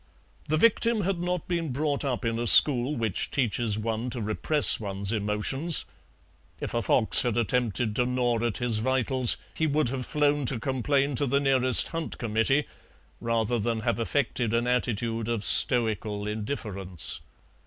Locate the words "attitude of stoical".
14.65-16.25